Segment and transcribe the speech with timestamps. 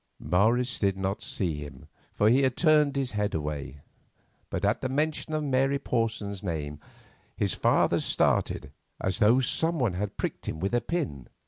[0.17, 3.81] Morris did not see him, for he had turned his head away;
[4.49, 6.79] but at the mention of Mary Porson's name
[7.37, 11.27] his father started, as though someone had pricked him with a pin.